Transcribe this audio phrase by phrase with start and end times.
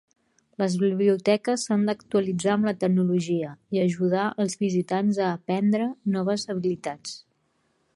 [0.61, 7.19] Les biblioteques s'han d'actualitzar amb la tecnologia i ajudar els visitants a aprendre noves habilitats.